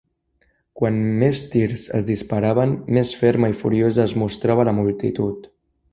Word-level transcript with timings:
Quant 0.79 0.95
més 1.23 1.41
tirs 1.55 1.83
es 1.99 2.09
disparaven, 2.09 2.73
més 2.97 3.13
ferma 3.21 3.53
i 3.53 3.57
furiosa 3.61 4.07
es 4.11 4.17
mostrava 4.23 4.67
la 4.71 4.79
multitud. 4.79 5.51